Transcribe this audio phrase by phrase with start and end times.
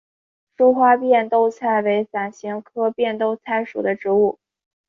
[0.57, 4.39] 疏花变豆菜为伞形科变豆菜属的植物。